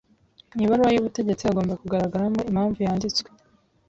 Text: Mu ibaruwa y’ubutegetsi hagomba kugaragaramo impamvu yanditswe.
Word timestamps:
Mu 0.53 0.59
ibaruwa 0.65 0.89
y’ubutegetsi 0.93 1.43
hagomba 1.47 1.79
kugaragaramo 1.81 2.39
impamvu 2.49 2.79
yanditswe. 2.85 3.27